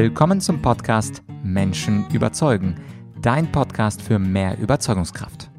[0.00, 2.80] Willkommen zum Podcast Menschen überzeugen,
[3.20, 5.50] dein Podcast für mehr Überzeugungskraft.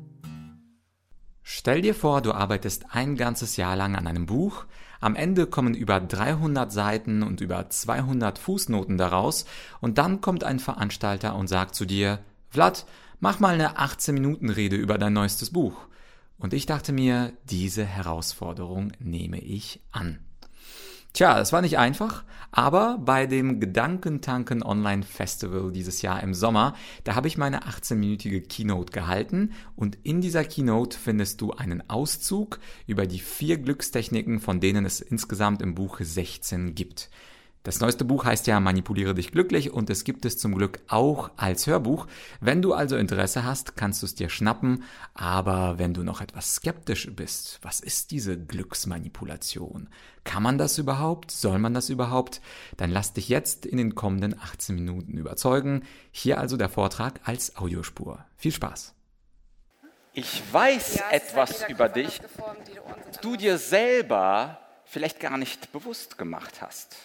[1.43, 4.63] Stell dir vor, du arbeitest ein ganzes Jahr lang an einem Buch,
[5.01, 9.43] am Ende kommen über 300 Seiten und über 200 Fußnoten daraus
[9.81, 12.85] und dann kommt ein Veranstalter und sagt zu dir, Vlad,
[13.19, 15.75] mach mal eine 18 Minuten Rede über dein neuestes Buch.
[16.37, 20.19] Und ich dachte mir, diese Herausforderung nehme ich an.
[21.13, 26.75] Tja, es war nicht einfach, aber bei dem Gedankentanken Online Festival dieses Jahr im Sommer,
[27.03, 32.59] da habe ich meine 18-minütige Keynote gehalten und in dieser Keynote findest du einen Auszug
[32.85, 37.09] über die vier Glückstechniken, von denen es insgesamt im Buch 16 gibt.
[37.63, 41.31] Das neueste Buch heißt ja Manipuliere dich glücklich und es gibt es zum Glück auch
[41.35, 42.07] als Hörbuch.
[42.39, 44.83] Wenn du also Interesse hast, kannst du es dir schnappen.
[45.13, 49.89] Aber wenn du noch etwas skeptisch bist, was ist diese Glücksmanipulation?
[50.23, 51.31] Kann man das überhaupt?
[51.31, 52.39] Soll man das überhaupt?
[52.77, 55.83] Dann lass dich jetzt in den kommenden 18 Minuten überzeugen.
[56.11, 58.23] Hier also der Vortrag als Audiospur.
[58.37, 58.95] Viel Spaß!
[60.13, 62.19] Ich weiß ja, etwas über dich,
[63.21, 66.95] du dir selber vielleicht gar nicht bewusst gemacht hast.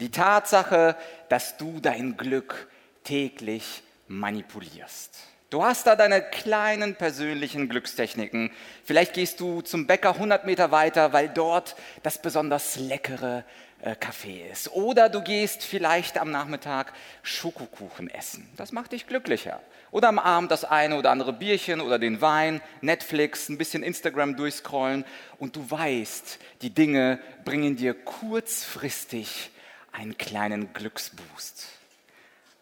[0.00, 0.96] Die Tatsache,
[1.28, 2.68] dass du dein Glück
[3.04, 5.16] täglich manipulierst.
[5.50, 8.50] Du hast da deine kleinen persönlichen Glückstechniken.
[8.84, 13.44] Vielleicht gehst du zum Bäcker 100 Meter weiter, weil dort das besonders leckere
[13.80, 14.70] äh, Kaffee ist.
[14.72, 18.46] Oder du gehst vielleicht am Nachmittag Schokokuchen essen.
[18.56, 19.60] Das macht dich glücklicher.
[19.90, 24.36] Oder am Abend das eine oder andere Bierchen oder den Wein, Netflix, ein bisschen Instagram
[24.36, 25.06] durchscrollen
[25.38, 29.50] und du weißt, die Dinge bringen dir kurzfristig
[29.92, 31.66] einen kleinen Glücksboost.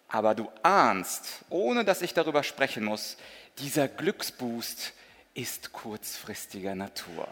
[0.08, 3.16] Aber du ahnst, ohne dass ich darüber sprechen muss,
[3.58, 4.92] dieser Glücksboost
[5.34, 7.28] ist kurzfristiger Natur.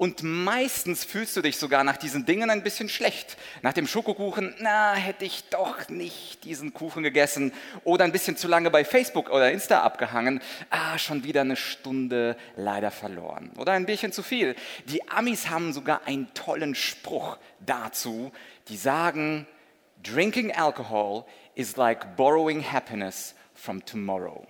[0.00, 3.36] Und meistens fühlst du dich sogar nach diesen Dingen ein bisschen schlecht.
[3.60, 7.52] Nach dem Schokokuchen, na, hätte ich doch nicht diesen Kuchen gegessen.
[7.84, 10.40] Oder ein bisschen zu lange bei Facebook oder Insta abgehangen.
[10.70, 13.50] Ah, schon wieder eine Stunde leider verloren.
[13.58, 14.56] Oder ein Bierchen zu viel.
[14.86, 18.32] Die Amis haben sogar einen tollen Spruch dazu.
[18.68, 19.46] Die sagen,
[20.02, 24.46] drinking alcohol is like borrowing happiness from tomorrow.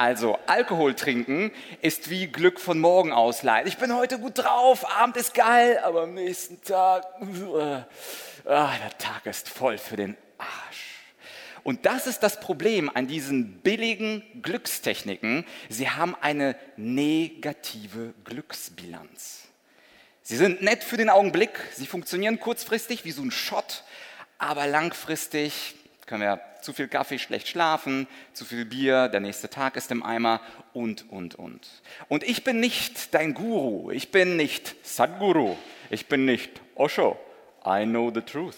[0.00, 1.52] Also Alkohol trinken
[1.82, 3.68] ist wie Glück von morgen ausleihen.
[3.68, 7.82] Ich bin heute gut drauf, Abend ist geil, aber am nächsten Tag, uh,
[8.46, 11.12] der Tag ist voll für den Arsch.
[11.64, 15.44] Und das ist das Problem an diesen billigen Glückstechniken.
[15.68, 19.48] Sie haben eine negative Glücksbilanz.
[20.22, 23.84] Sie sind nett für den Augenblick, sie funktionieren kurzfristig wie so ein Shot,
[24.38, 25.74] aber langfristig
[26.10, 30.02] können wir zu viel Kaffee schlecht schlafen, zu viel Bier, der nächste Tag ist im
[30.02, 30.40] Eimer
[30.72, 31.68] und, und, und.
[32.08, 35.56] Und ich bin nicht dein Guru, ich bin nicht Sadhguru,
[35.88, 37.16] ich bin nicht Osho,
[37.64, 38.56] I know the truth.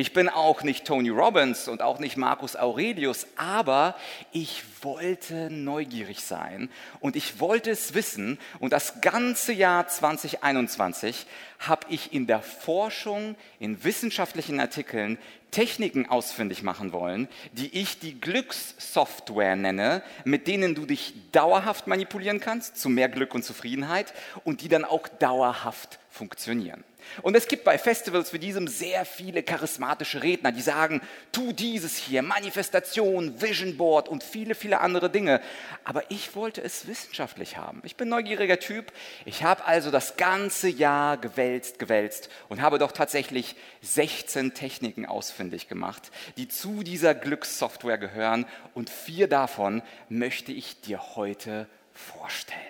[0.00, 3.94] Ich bin auch nicht Tony Robbins und auch nicht Marcus Aurelius, aber
[4.32, 8.38] ich wollte neugierig sein und ich wollte es wissen.
[8.60, 11.26] Und das ganze Jahr 2021
[11.58, 15.18] habe ich in der Forschung, in wissenschaftlichen Artikeln
[15.50, 22.40] Techniken ausfindig machen wollen, die ich die Glückssoftware nenne, mit denen du dich dauerhaft manipulieren
[22.40, 26.84] kannst zu mehr Glück und Zufriedenheit und die dann auch dauerhaft funktionieren.
[27.22, 31.00] Und es gibt bei Festivals wie diesem sehr viele charismatische Redner, die sagen,
[31.32, 35.40] tu dieses hier, Manifestation, Vision Board und viele, viele andere Dinge.
[35.84, 37.82] Aber ich wollte es wissenschaftlich haben.
[37.84, 38.92] Ich bin neugieriger Typ.
[39.24, 45.68] Ich habe also das ganze Jahr gewälzt, gewälzt und habe doch tatsächlich 16 Techniken ausfindig
[45.68, 48.46] gemacht, die zu dieser Glückssoftware gehören.
[48.74, 52.69] Und vier davon möchte ich dir heute vorstellen.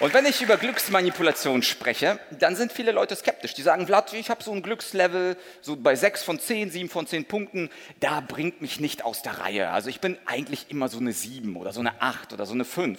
[0.00, 3.52] Und wenn ich über Glücksmanipulation spreche, dann sind viele Leute skeptisch.
[3.52, 7.06] Die sagen, Vlad, ich habe so ein Glückslevel, so bei 6 von 10, 7 von
[7.06, 7.68] 10 Punkten,
[8.00, 9.68] da bringt mich nicht aus der Reihe.
[9.68, 12.64] Also ich bin eigentlich immer so eine 7 oder so eine 8 oder so eine
[12.64, 12.98] 5.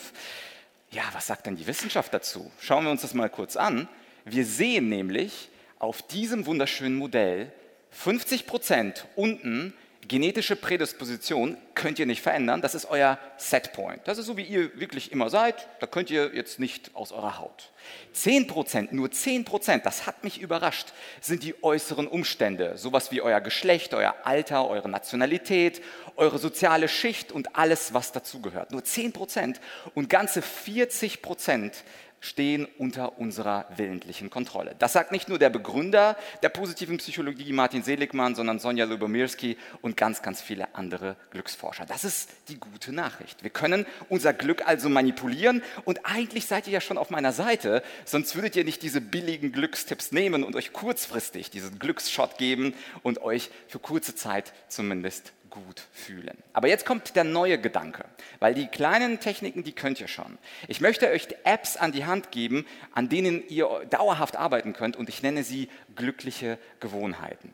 [0.91, 2.51] Ja, was sagt denn die Wissenschaft dazu?
[2.59, 3.87] Schauen wir uns das mal kurz an.
[4.23, 5.49] Wir sehen nämlich
[5.79, 7.51] auf diesem wunderschönen Modell
[7.89, 9.73] 50 Prozent unten
[10.07, 12.61] genetische Prädisposition könnt ihr nicht verändern.
[12.61, 14.01] Das ist euer Setpoint.
[14.05, 15.67] Das ist so, wie ihr wirklich immer seid.
[15.79, 17.71] Da könnt ihr jetzt nicht aus eurer Haut.
[18.13, 20.89] 10 Prozent, nur 10 Prozent, das hat mich überrascht,
[21.19, 22.77] sind die äußeren Umstände.
[22.77, 25.81] Sowas wie euer Geschlecht, euer Alter, eure Nationalität,
[26.15, 28.71] eure soziale Schicht und alles, was dazugehört.
[28.71, 29.61] Nur 10 Prozent
[29.95, 31.83] und ganze 40 Prozent
[32.21, 34.75] stehen unter unserer willentlichen Kontrolle.
[34.79, 39.97] Das sagt nicht nur der Begründer der positiven Psychologie, Martin Seligmann, sondern Sonja Lubomirski und
[39.97, 41.85] ganz, ganz viele andere Glücksforscher.
[41.85, 43.43] Das ist die gute Nachricht.
[43.43, 47.81] Wir können unser Glück also manipulieren und eigentlich seid ihr ja schon auf meiner Seite,
[48.05, 53.21] sonst würdet ihr nicht diese billigen Glückstipps nehmen und euch kurzfristig diesen Glücksshot geben und
[53.21, 56.37] euch für kurze Zeit zumindest gut fühlen.
[56.53, 58.05] Aber jetzt kommt der neue Gedanke,
[58.39, 60.39] weil die kleinen Techniken, die könnt ihr schon.
[60.67, 65.09] Ich möchte euch Apps an die Hand geben, an denen ihr dauerhaft arbeiten könnt und
[65.09, 67.51] ich nenne sie glückliche Gewohnheiten.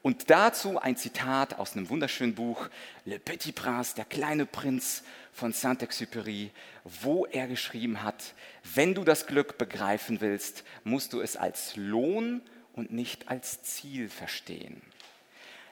[0.00, 2.68] Und dazu ein Zitat aus einem wunderschönen Buch,
[3.04, 5.02] Le Petit Prince, der kleine Prinz
[5.32, 6.50] von Saint-Exupéry,
[6.84, 12.42] wo er geschrieben hat, wenn du das Glück begreifen willst, musst du es als Lohn
[12.74, 14.82] und nicht als Ziel verstehen.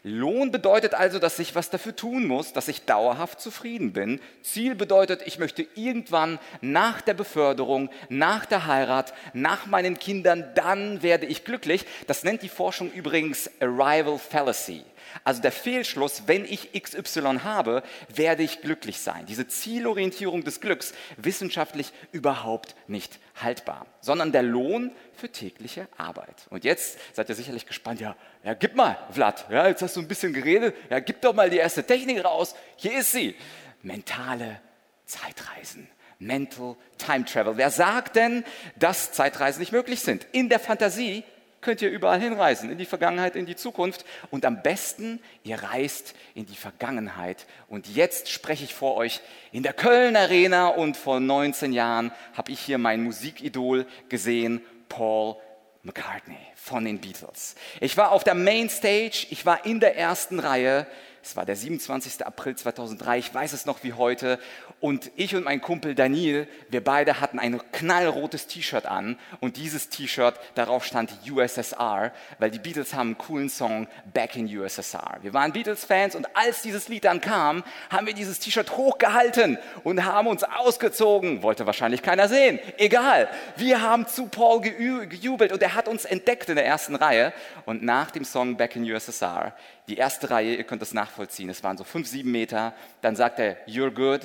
[0.09, 4.21] Lohn bedeutet also, dass ich was dafür tun muss, dass ich dauerhaft zufrieden bin.
[4.41, 11.03] Ziel bedeutet, ich möchte irgendwann nach der Beförderung, nach der Heirat, nach meinen Kindern, dann
[11.03, 11.87] werde ich glücklich.
[12.07, 14.85] Das nennt die Forschung übrigens Arrival Fallacy.
[15.25, 17.83] Also der Fehlschluss, wenn ich XY habe,
[18.15, 19.27] werde ich glücklich sein.
[19.27, 26.47] Diese Zielorientierung des Glücks wissenschaftlich überhaupt nicht haltbar, sondern der Lohn für tägliche Arbeit.
[26.51, 30.01] Und jetzt seid ihr sicherlich gespannt, ja, ja gib mal, Vlad, ja, jetzt hast du
[30.01, 32.55] ein bisschen geredet, ja, gib doch mal die erste Technik raus.
[32.77, 33.37] Hier ist sie.
[33.83, 34.61] Mentale
[35.05, 35.89] Zeitreisen.
[36.19, 37.57] Mental Time Travel.
[37.57, 38.45] Wer sagt denn,
[38.77, 40.27] dass Zeitreisen nicht möglich sind?
[40.33, 41.25] In der Fantasie
[41.61, 44.05] könnt ihr überall hinreisen, in die Vergangenheit, in die Zukunft.
[44.31, 47.47] Und am besten, ihr reist in die Vergangenheit.
[47.69, 49.21] Und jetzt spreche ich vor euch
[49.53, 55.37] in der Köln Arena und vor 19 Jahren habe ich hier mein Musikidol gesehen, Paul
[55.83, 57.55] McCartney von den Beatles.
[57.81, 60.87] Ich war auf der Mainstage, ich war in der ersten Reihe
[61.27, 62.25] es war der 27.
[62.25, 64.39] April 2003, ich weiß es noch wie heute.
[64.79, 69.19] Und ich und mein Kumpel Daniel, wir beide hatten ein knallrotes T-Shirt an.
[69.41, 74.47] Und dieses T-Shirt, darauf stand USSR, weil die Beatles haben einen coolen Song Back in
[74.47, 75.19] USSR.
[75.23, 80.05] Wir waren Beatles-Fans und als dieses Lied dann kam, haben wir dieses T-Shirt hochgehalten und
[80.05, 81.43] haben uns ausgezogen.
[81.43, 82.61] Wollte wahrscheinlich keiner sehen.
[82.79, 83.29] Egal.
[83.57, 87.33] Wir haben zu Paul gejubelt und er hat uns entdeckt in der ersten Reihe.
[87.65, 89.55] Und nach dem Song Back in USSR
[89.89, 92.75] die erste Reihe, ihr könnt das nachvollziehen, es waren so fünf, sieben Meter.
[93.03, 94.23] Dann sagt er, you're good,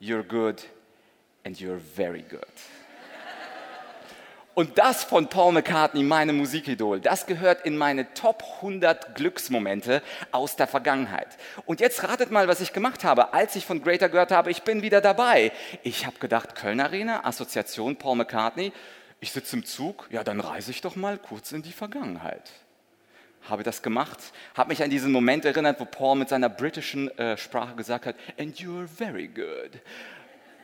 [0.00, 0.62] you're good
[1.44, 2.46] and you're very good.
[4.54, 10.56] Und das von Paul McCartney, meinem Musikidol, das gehört in meine Top 100 Glücksmomente aus
[10.56, 11.28] der Vergangenheit.
[11.64, 14.62] Und jetzt ratet mal, was ich gemacht habe, als ich von Greater gehört habe, ich
[14.62, 15.52] bin wieder dabei.
[15.82, 18.74] Ich habe gedacht, Köln Arena, Assoziation Paul McCartney,
[19.20, 22.50] ich sitze im Zug, ja, dann reise ich doch mal kurz in die Vergangenheit
[23.48, 24.18] habe das gemacht,
[24.54, 28.16] habe mich an diesen Moment erinnert, wo Paul mit seiner britischen äh, Sprache gesagt hat,
[28.38, 29.80] and you're very good.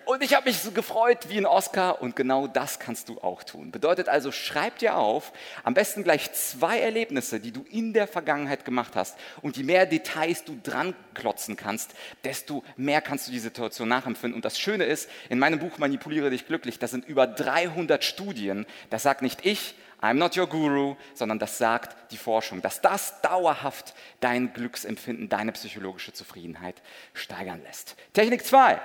[0.08, 3.42] Und ich habe mich so gefreut wie ein Oscar und genau das kannst du auch
[3.44, 3.70] tun.
[3.70, 5.32] Bedeutet also, schreib dir auf,
[5.64, 9.18] am besten gleich zwei Erlebnisse, die du in der Vergangenheit gemacht hast.
[9.42, 11.94] Und je mehr Details du dran klotzen kannst,
[12.24, 14.34] desto mehr kannst du die Situation nachempfinden.
[14.34, 18.64] Und das Schöne ist, in meinem Buch Manipuliere dich glücklich, das sind über 300 Studien.
[18.88, 23.20] Das sagt nicht ich, I'm not your guru, sondern das sagt die Forschung, dass das
[23.20, 26.80] dauerhaft dein Glücksempfinden, deine psychologische Zufriedenheit
[27.14, 27.96] steigern lässt.
[28.12, 28.80] Technik 2,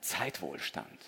[0.00, 1.00] Zeitwohlstand.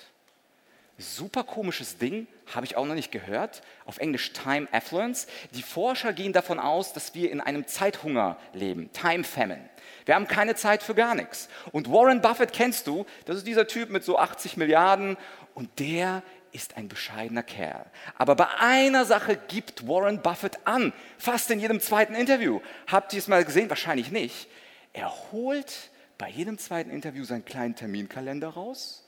[0.99, 3.63] Super komisches Ding, habe ich auch noch nicht gehört.
[3.87, 5.27] Auf Englisch Time Affluence.
[5.53, 9.69] Die Forscher gehen davon aus, dass wir in einem Zeithunger leben, Time Famine.
[10.05, 11.49] Wir haben keine Zeit für gar nichts.
[11.73, 15.17] Und Warren Buffett kennst du, das ist dieser Typ mit so 80 Milliarden
[15.55, 17.87] und der ist ein bescheidener Kerl.
[18.17, 22.61] Aber bei einer Sache gibt Warren Buffett an, fast in jedem zweiten Interview.
[22.87, 23.69] Habt ihr es mal gesehen?
[23.71, 24.49] Wahrscheinlich nicht.
[24.93, 29.05] Er holt bei jedem zweiten Interview seinen kleinen Terminkalender raus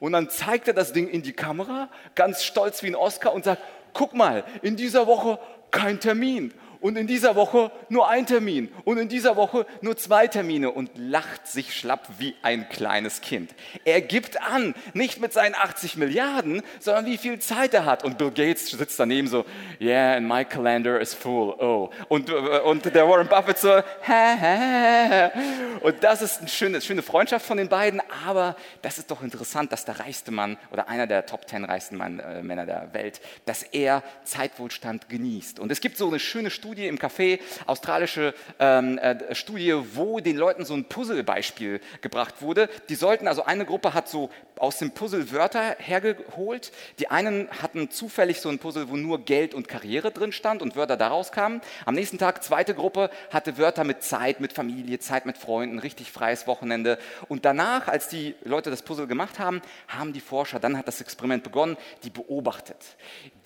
[0.00, 3.44] und dann zeigt er das Ding in die Kamera, ganz stolz wie ein Oscar und
[3.44, 3.62] sagt,
[3.92, 5.38] guck mal, in dieser Woche
[5.70, 10.26] kein Termin und in dieser Woche nur ein Termin und in dieser Woche nur zwei
[10.26, 13.54] Termine und lacht sich schlapp wie ein kleines Kind.
[13.84, 18.04] Er gibt an, nicht mit seinen 80 Milliarden, sondern wie viel Zeit er hat.
[18.04, 19.44] Und Bill Gates sitzt daneben so,
[19.80, 21.90] yeah, and my calendar is full, oh.
[22.08, 25.30] Und, und der Warren Buffett so, hä, hä.
[25.80, 29.72] Und das ist eine schöne, schöne Freundschaft von den beiden, aber das ist doch interessant,
[29.72, 33.20] dass der reichste Mann oder einer der Top 10 reichsten Mann, äh, Männer der Welt,
[33.46, 35.58] dass er Zeitwohlstand genießt.
[35.58, 40.20] Und es gibt so eine schöne Studie, Studie im Café, australische ähm, äh, Studie, wo
[40.20, 42.68] den Leuten so ein Puzzle-Beispiel gebracht wurde.
[42.90, 46.72] Die sollten, also eine Gruppe hat so aus dem Puzzle Wörter hergeholt.
[46.98, 50.76] Die einen hatten zufällig so ein Puzzle, wo nur Geld und Karriere drin stand und
[50.76, 51.62] Wörter daraus kamen.
[51.86, 56.12] Am nächsten Tag, zweite Gruppe, hatte Wörter mit Zeit, mit Familie, Zeit mit Freunden, richtig
[56.12, 56.98] freies Wochenende.
[57.28, 61.00] Und danach, als die Leute das Puzzle gemacht haben, haben die Forscher, dann hat das
[61.00, 62.76] Experiment begonnen, die beobachtet.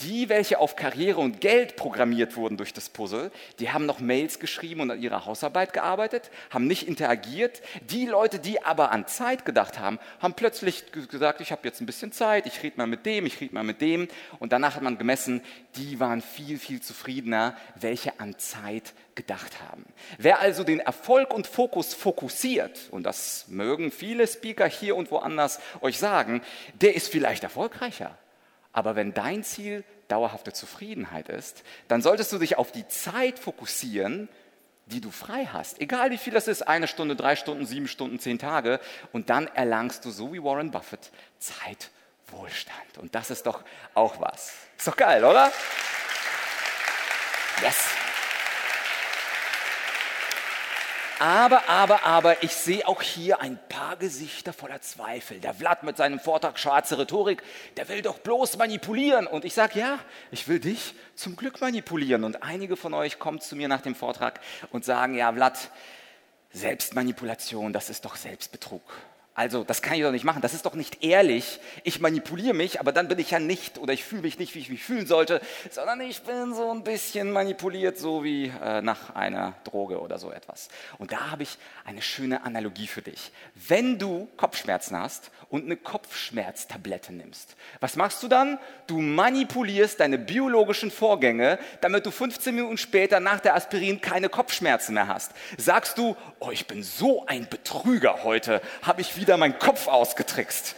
[0.01, 3.12] Die, welche auf Karriere und Geld programmiert wurden durch das Puzzle,
[3.59, 7.63] die haben noch Mails geschrieben und an ihrer Hausarbeit gearbeitet, haben nicht interagiert.
[7.91, 11.87] Die Leute, die aber an Zeit gedacht haben, haben plötzlich gesagt, ich habe jetzt ein
[11.87, 14.09] bisschen Zeit, ich rede mal mit dem, ich rede mal mit dem.
[14.39, 15.43] Und danach hat man gemessen,
[15.77, 19.85] die waren viel, viel zufriedener, welche an Zeit gedacht haben.
[20.19, 25.61] Wer also den Erfolg und Fokus fokussiert, und das mögen viele Speaker hier und woanders
[25.81, 26.43] euch sagen,
[26.81, 28.17] der ist vielleicht erfolgreicher.
[28.73, 34.29] Aber wenn dein Ziel dauerhafte Zufriedenheit ist, dann solltest du dich auf die Zeit fokussieren,
[34.87, 35.81] die du frei hast.
[35.81, 38.81] Egal wie viel das ist, eine Stunde, drei Stunden, sieben Stunden, zehn Tage.
[39.13, 42.99] Und dann erlangst du, so wie Warren Buffett, Zeitwohlstand.
[42.99, 43.63] Und das ist doch
[43.95, 44.53] auch was.
[44.77, 45.53] Ist doch geil, oder?
[47.63, 47.91] Yes.
[51.23, 55.39] Aber, aber, aber, ich sehe auch hier ein paar Gesichter voller Zweifel.
[55.39, 57.45] Der Vlad mit seinem Vortrag Schwarze Rhetorik,
[57.77, 59.29] der will doch bloß manipulieren.
[59.29, 60.01] Und ich sage, ja,
[60.33, 62.25] ich will dich zum Glück manipulieren.
[62.25, 64.41] Und einige von euch kommen zu mir nach dem Vortrag
[64.73, 65.71] und sagen, ja, Vlad,
[66.51, 68.83] Selbstmanipulation, das ist doch Selbstbetrug.
[69.35, 70.43] Also, das kann ich doch nicht machen.
[70.43, 71.59] Das ist doch nicht ehrlich.
[71.85, 74.59] Ich manipuliere mich, aber dann bin ich ja nicht oder ich fühle mich nicht, wie
[74.59, 79.15] ich mich fühlen sollte, sondern ich bin so ein bisschen manipuliert, so wie äh, nach
[79.15, 80.69] einer Droge oder so etwas.
[80.99, 83.33] Und da habe ich eine schöne Analogie für dich.
[83.55, 88.59] Wenn du Kopfschmerzen hast und eine Kopfschmerztablette nimmst, was machst du dann?
[88.87, 94.93] Du manipulierst deine biologischen Vorgänge, damit du 15 Minuten später nach der Aspirin keine Kopfschmerzen
[94.93, 95.33] mehr hast.
[95.57, 100.77] Sagst du, oh, ich bin so ein Betrüger heute, habe ich wieder meinen Kopf ausgetrickst.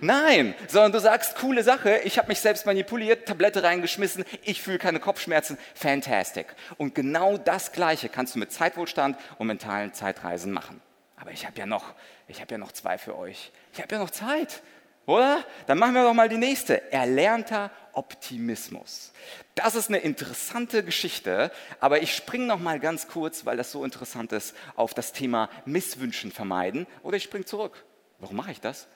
[0.00, 4.78] Nein, sondern du sagst, coole Sache, ich habe mich selbst manipuliert, Tablette reingeschmissen, ich fühle
[4.78, 6.46] keine Kopfschmerzen, fantastic.
[6.76, 10.82] Und genau das Gleiche kannst du mit Zeitwohlstand und mentalen Zeitreisen machen.
[11.16, 11.94] Aber ich habe ja noch,
[12.28, 13.52] ich habe ja noch zwei für euch.
[13.72, 14.62] Ich habe ja noch Zeit,
[15.06, 15.44] oder?
[15.66, 16.92] Dann machen wir doch mal die nächste.
[16.92, 19.12] Erlernter Optimismus.
[19.54, 23.84] Das ist eine interessante Geschichte, aber ich springe noch mal ganz kurz, weil das so
[23.84, 26.86] interessant ist, auf das Thema Misswünschen vermeiden.
[27.02, 27.84] Oder ich springe zurück.
[28.18, 28.86] Warum mache ich das?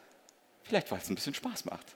[0.65, 1.87] Vielleicht, weil es ein bisschen Spaß macht.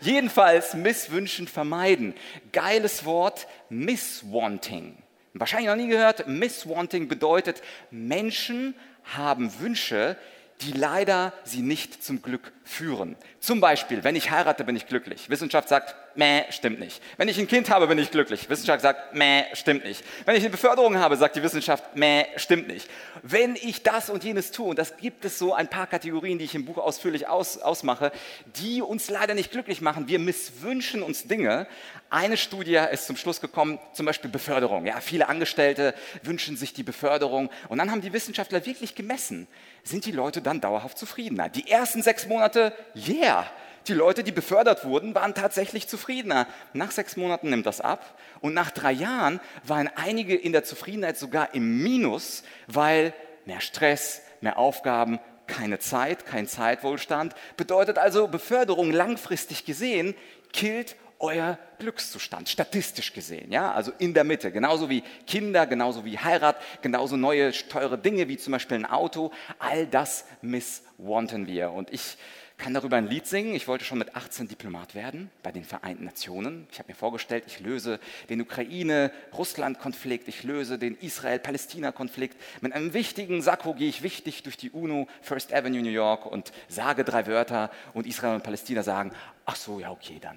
[0.00, 2.14] Jedenfalls Misswünschen vermeiden.
[2.52, 4.96] Geiles Wort, Misswanting.
[5.34, 6.28] Wahrscheinlich noch nie gehört.
[6.28, 8.74] Misswanting bedeutet, Menschen
[9.04, 10.16] haben Wünsche,
[10.62, 13.16] die leider sie nicht zum Glück führen.
[13.40, 15.30] Zum Beispiel, wenn ich heirate, bin ich glücklich.
[15.30, 17.02] Wissenschaft sagt, meh, stimmt nicht.
[17.16, 18.48] Wenn ich ein Kind habe, bin ich glücklich.
[18.48, 20.04] Wissenschaft sagt, meh, stimmt nicht.
[20.24, 22.88] Wenn ich eine Beförderung habe, sagt die Wissenschaft, meh, stimmt nicht.
[23.22, 26.44] Wenn ich das und jenes tue, und das gibt es so ein paar Kategorien, die
[26.44, 28.12] ich im Buch ausführlich aus, ausmache,
[28.56, 30.08] die uns leider nicht glücklich machen.
[30.08, 31.66] Wir misswünschen uns Dinge.
[32.10, 34.86] Eine Studie ist zum Schluss gekommen, zum Beispiel Beförderung.
[34.86, 37.50] Ja, viele Angestellte wünschen sich die Beförderung.
[37.68, 39.46] Und dann haben die Wissenschaftler wirklich gemessen,
[39.84, 41.48] sind die Leute dann dauerhaft zufriedener.
[41.48, 43.46] Die ersten sechs Monate, yeah,
[43.88, 46.46] die Leute, die befördert wurden, waren tatsächlich zufriedener.
[46.72, 51.16] Nach sechs Monaten nimmt das ab und nach drei Jahren waren einige in der Zufriedenheit
[51.16, 53.14] sogar im Minus, weil
[53.46, 57.34] mehr Stress, mehr Aufgaben, keine Zeit, kein Zeitwohlstand.
[57.56, 60.14] Bedeutet also, Beförderung langfristig gesehen
[60.52, 66.18] killt euer Glückszustand, statistisch gesehen, ja, also in der Mitte, genauso wie Kinder, genauso wie
[66.18, 71.72] Heirat, genauso neue teure Dinge wie zum Beispiel ein Auto, all das misswanten wir.
[71.72, 72.16] Und ich
[72.60, 73.54] kann darüber ein Lied singen.
[73.54, 76.68] Ich wollte schon mit 18 Diplomat werden bei den Vereinten Nationen.
[76.70, 77.98] Ich habe mir vorgestellt, ich löse
[78.28, 82.36] den Ukraine-Russland-Konflikt, ich löse den Israel-Palästina-Konflikt.
[82.60, 86.52] Mit einem wichtigen Sakko gehe ich wichtig durch die UNO, First Avenue, New York und
[86.68, 89.12] sage drei Wörter und Israel und Palästina sagen,
[89.46, 90.36] ach so, ja, okay, dann.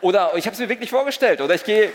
[0.00, 1.40] Oder ich habe es mir wirklich vorgestellt.
[1.40, 1.90] Oder ich gehe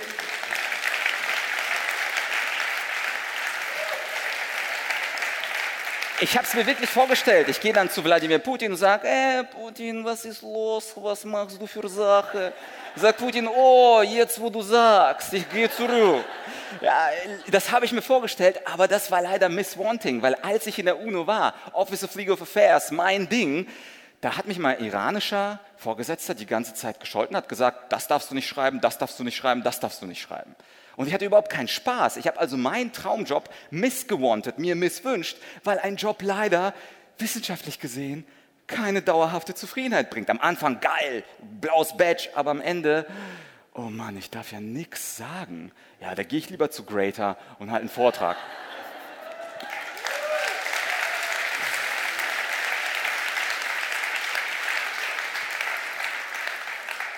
[6.22, 7.50] ich habe es mir wirklich vorgestellt.
[7.50, 10.94] Ich gehe dann zu Wladimir Putin und sage, äh, Putin, was ist los?
[10.96, 12.54] Was machst du für Sache?
[12.96, 16.24] Sagt Putin, oh, jetzt wo du sagst, ich gehe zurück.
[16.80, 17.10] Ja,
[17.50, 21.00] das habe ich mir vorgestellt, aber das war leider Misswanting, weil als ich in der
[21.00, 23.68] UNO war, Office of Legal Affairs, mein Ding,
[24.22, 28.36] da hat mich mal iranischer Vorgesetzter die ganze Zeit gescholten, hat gesagt, das darfst du
[28.36, 30.56] nicht schreiben, das darfst du nicht schreiben, das darfst du nicht schreiben.
[30.96, 32.18] Und ich hatte überhaupt keinen Spaß.
[32.18, 36.74] Ich habe also meinen Traumjob missgewantet, mir misswünscht, weil ein Job leider
[37.18, 38.26] wissenschaftlich gesehen
[38.68, 40.30] keine dauerhafte Zufriedenheit bringt.
[40.30, 41.24] Am Anfang geil,
[41.60, 43.06] blaues Badge, aber am Ende
[43.74, 45.72] oh Mann, ich darf ja nichts sagen.
[46.02, 48.38] Ja, da gehe ich lieber zu Greater und halte einen Vortrag.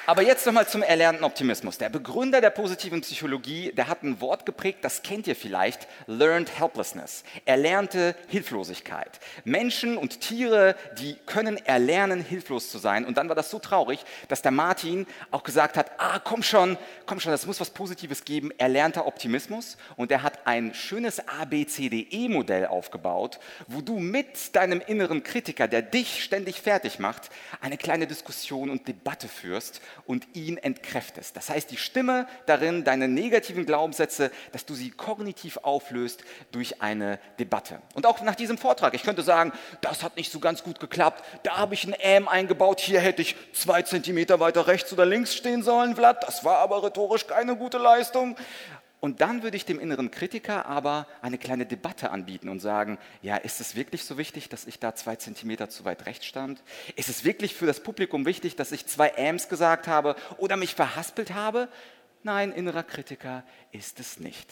[0.06, 1.78] Aber jetzt nochmal zum erlernten Optimismus.
[1.78, 6.60] Der Begründer der positiven Psychologie, der hat ein Wort geprägt, das kennt ihr vielleicht, learned
[6.60, 9.22] helplessness, erlernte Hilflosigkeit.
[9.46, 13.06] Menschen und Tiere, die können erlernen, hilflos zu sein.
[13.06, 16.78] Und dann war das so traurig, dass der Martin auch gesagt hat, ah, komm schon,
[17.06, 19.78] komm schon, das muss was Positives geben, erlernter Optimismus.
[19.96, 26.26] Und er hat ein schönes ABCDE-Modell aufgebaut, wo du mit deinem inneren Kritiker, der dich
[26.26, 27.30] ständig fertig macht,
[27.62, 31.36] eine kleine Diskussion und Debatte führst und ihn entkräftest.
[31.36, 37.20] Das heißt, die Stimme darin, deine negativen Glaubenssätze, dass du sie kognitiv auflöst durch eine
[37.40, 37.82] Debatte.
[37.94, 41.24] Und auch nach diesem Vortrag, ich könnte sagen, das hat nicht so ganz gut geklappt,
[41.44, 45.36] da habe ich ein Ähm eingebaut, hier hätte ich zwei Zentimeter weiter rechts oder links
[45.36, 48.36] stehen sollen, Vlad, das war aber rhetorisch keine gute Leistung.
[49.04, 53.36] Und dann würde ich dem inneren Kritiker aber eine kleine Debatte anbieten und sagen, ja,
[53.36, 56.64] ist es wirklich so wichtig, dass ich da zwei Zentimeter zu weit rechts stand?
[56.96, 60.74] Ist es wirklich für das Publikum wichtig, dass ich zwei Ams gesagt habe oder mich
[60.74, 61.68] verhaspelt habe?
[62.24, 63.44] Nein, innerer Kritiker
[63.74, 64.50] ist es nicht.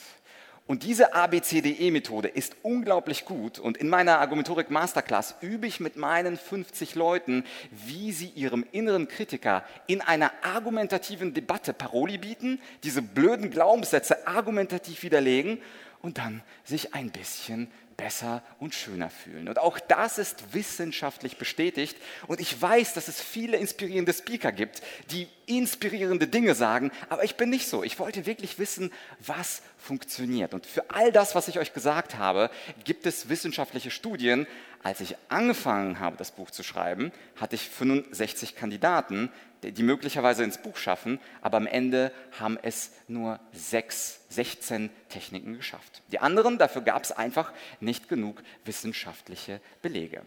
[0.72, 3.60] Und diese ABCDE-Methode ist unglaublich gut.
[3.60, 9.10] Und in meiner Argumentorik Masterclass übe ich mit meinen 50 Leuten, wie sie ihrem inneren
[9.10, 15.58] Kritiker in einer argumentativen Debatte Paroli bieten, diese blöden Glaubenssätze argumentativ widerlegen
[16.01, 19.50] und dann sich ein bisschen besser und schöner fühlen.
[19.50, 21.98] Und auch das ist wissenschaftlich bestätigt.
[22.28, 27.36] Und ich weiß, dass es viele inspirierende Speaker gibt, die inspirierende Dinge sagen, aber ich
[27.36, 27.84] bin nicht so.
[27.84, 30.53] Ich wollte wirklich wissen, was funktioniert.
[30.53, 32.50] Und für all das, was ich euch gesagt habe,
[32.84, 34.48] gibt es wissenschaftliche Studien.
[34.84, 39.31] Als ich angefangen habe, das Buch zu schreiben, hatte ich 65 Kandidaten,
[39.63, 46.01] die möglicherweise ins Buch schaffen, aber am Ende haben es nur sechs, 16 Techniken geschafft.
[46.12, 50.24] Die anderen, dafür gab es einfach nicht genug wissenschaftliche Belege.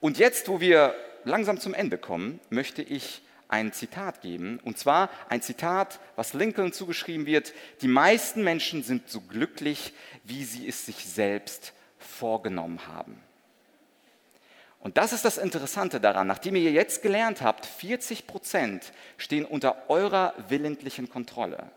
[0.00, 5.10] Und jetzt, wo wir langsam zum Ende kommen, möchte ich ein Zitat geben, und zwar
[5.28, 7.52] ein Zitat, was Lincoln zugeschrieben wird,
[7.82, 9.92] die meisten Menschen sind so glücklich,
[10.24, 13.20] wie sie es sich selbst vorgenommen haben.
[14.78, 16.26] Und das ist das Interessante daran.
[16.26, 21.70] Nachdem ihr jetzt gelernt habt, 40 Prozent stehen unter eurer willentlichen Kontrolle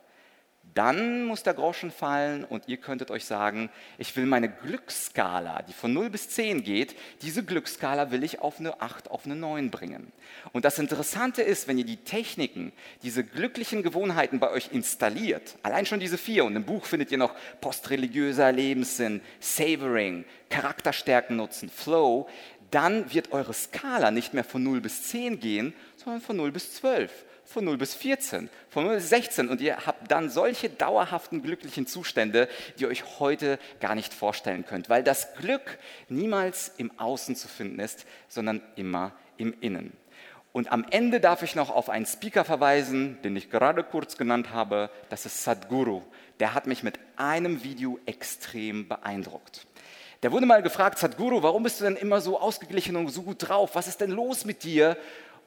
[0.73, 5.73] dann muss der Groschen fallen und ihr könntet euch sagen, ich will meine Glücksskala, die
[5.73, 9.69] von 0 bis 10 geht, diese Glücksskala will ich auf eine 8, auf eine 9
[9.69, 10.11] bringen.
[10.51, 12.71] Und das Interessante ist, wenn ihr die Techniken,
[13.03, 17.17] diese glücklichen Gewohnheiten bei euch installiert, allein schon diese vier, und im Buch findet ihr
[17.17, 22.27] noch postreligiöser Lebenssinn, Savoring, Charakterstärken nutzen, Flow,
[22.71, 26.73] dann wird eure Skala nicht mehr von 0 bis 10 gehen, sondern von 0 bis
[26.73, 27.11] 12
[27.45, 31.87] von 0 bis 14, von 0 bis 16 und ihr habt dann solche dauerhaften glücklichen
[31.87, 35.77] Zustände, die ihr euch heute gar nicht vorstellen könnt, weil das Glück
[36.09, 39.93] niemals im Außen zu finden ist, sondern immer im Innen.
[40.53, 44.51] Und am Ende darf ich noch auf einen Speaker verweisen, den ich gerade kurz genannt
[44.51, 46.03] habe, das ist Sadhguru.
[46.39, 49.65] Der hat mich mit einem Video extrem beeindruckt.
[50.21, 53.49] Der wurde mal gefragt, Sadhguru, warum bist du denn immer so ausgeglichen und so gut
[53.49, 53.71] drauf?
[53.73, 54.95] Was ist denn los mit dir?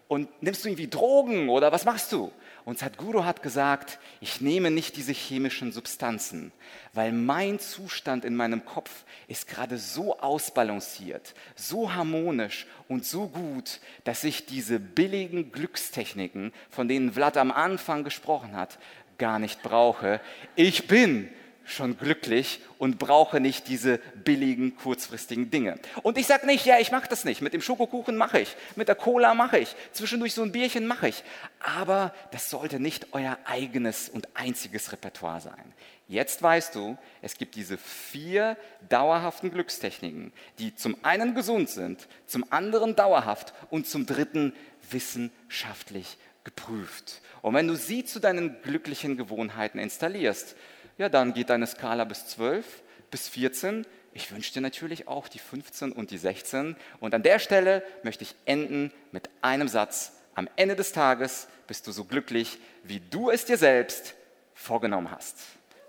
[0.09, 2.31] Und nimmst du irgendwie Drogen oder was machst du?
[2.64, 6.51] Und Sadhguru hat gesagt, ich nehme nicht diese chemischen Substanzen,
[6.92, 13.81] weil mein Zustand in meinem Kopf ist gerade so ausbalanciert, so harmonisch und so gut,
[14.03, 18.79] dass ich diese billigen Glückstechniken, von denen Vlad am Anfang gesprochen hat,
[19.19, 20.21] gar nicht brauche.
[20.57, 21.29] Ich bin
[21.66, 25.79] schon glücklich und brauche nicht diese billigen, kurzfristigen Dinge.
[26.02, 27.42] Und ich sage nicht, ja, ich mache das nicht.
[27.42, 31.09] Mit dem Schokokuchen mache ich, mit der Cola mache ich, zwischendurch so ein Bierchen mache
[31.09, 31.24] ich.
[31.61, 35.72] Aber das sollte nicht euer eigenes und einziges Repertoire sein.
[36.09, 38.57] Jetzt weißt du, es gibt diese vier
[38.88, 44.52] dauerhaften Glückstechniken, die zum einen gesund sind, zum anderen dauerhaft und zum dritten
[44.88, 47.22] wissenschaftlich geprüft.
[47.42, 50.55] Und wenn du sie zu deinen glücklichen Gewohnheiten installierst,
[50.98, 52.64] ja, dann geht deine Skala bis 12,
[53.11, 53.87] bis 14.
[54.12, 56.76] Ich wünsche dir natürlich auch die 15 und die 16.
[57.00, 60.12] Und an der Stelle möchte ich enden mit einem Satz.
[60.35, 64.14] Am Ende des Tages bist du so glücklich, wie du es dir selbst
[64.54, 65.37] vorgenommen hast.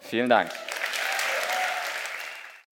[0.01, 0.51] Vielen Dank.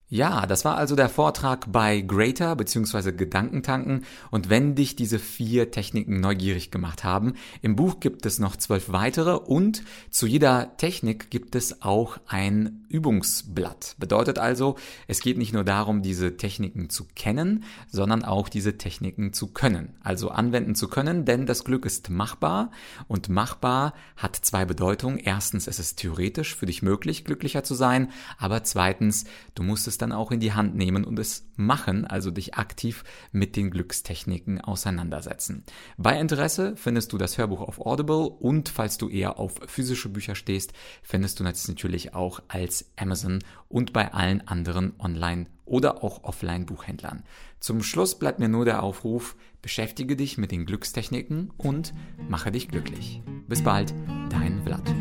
[0.08, 3.10] Ja, das war also der Vortrag bei Greater bzw.
[3.10, 8.54] Gedankentanken und wenn dich diese vier Techniken neugierig gemacht haben, im Buch gibt es noch
[8.54, 13.96] zwölf weitere und zu jeder Technik gibt es auch ein Übungsblatt.
[13.98, 19.32] Bedeutet also, es geht nicht nur darum, diese Techniken zu kennen, sondern auch diese Techniken
[19.32, 19.96] zu können.
[20.02, 22.70] Also anwenden zu können, denn das Glück ist machbar
[23.08, 25.18] und machbar hat zwei Bedeutungen.
[25.18, 29.98] Erstens, es ist theoretisch für dich möglich, glücklicher zu sein, aber zweitens, du musst es
[29.98, 34.60] dann auch in die Hand nehmen und es machen, also dich aktiv mit den Glückstechniken
[34.60, 35.64] auseinandersetzen.
[35.96, 40.34] Bei Interesse findest du das Hörbuch auf Audible und falls du eher auf physische Bücher
[40.34, 40.72] stehst,
[41.02, 47.24] findest du natürlich auch als Amazon und bei allen anderen Online- oder auch Offline-Buchhändlern.
[47.60, 51.92] Zum Schluss bleibt mir nur der Aufruf, beschäftige dich mit den Glückstechniken und
[52.28, 53.22] mache dich glücklich.
[53.48, 53.92] Bis bald,
[54.30, 54.94] dein Vlad.